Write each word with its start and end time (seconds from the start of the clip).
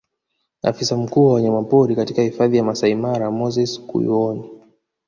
Afisa 0.63 0.97
mkuu 0.97 1.25
wa 1.27 1.33
wanyamapori 1.33 1.95
katika 1.95 2.21
hifadhi 2.21 2.57
ya 2.57 2.63
Maasai 2.63 2.95
Mara 2.95 3.31
Moses 3.31 3.81
Kuyuoni 3.81 4.49